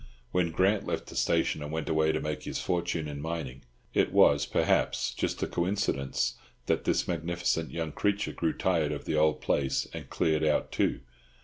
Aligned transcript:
When 0.31 0.49
Grant 0.49 0.87
left 0.87 1.05
the 1.09 1.15
station, 1.15 1.61
and 1.61 1.71
went 1.71 1.87
away 1.87 2.11
to 2.11 2.19
make 2.19 2.41
his 2.41 2.59
fortune 2.59 3.07
in 3.07 3.21
mining, 3.21 3.61
it 3.93 4.11
was, 4.11 4.47
perhaps, 4.47 5.13
just 5.13 5.43
a 5.43 5.47
coincidence 5.47 6.37
that 6.65 6.85
this 6.85 7.07
magnificent 7.07 7.69
young 7.69 7.91
creature 7.91 8.31
grew 8.31 8.53
tired 8.53 8.91
of 8.91 9.05
the 9.05 9.15
old 9.15 9.41
place 9.41 9.87
and 9.93 10.09
"cleared 10.09 10.43
out," 10.43 10.71
too. 10.71 11.01